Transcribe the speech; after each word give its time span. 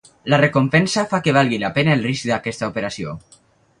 La 0.33 0.37
recompensa 0.41 1.03
fa 1.11 1.19
que 1.27 1.35
valgui 1.37 1.59
la 1.65 1.71
pena 1.75 1.93
el 1.99 2.03
risc 2.09 2.29
d'aquesta 2.31 2.71
operació. 2.73 3.15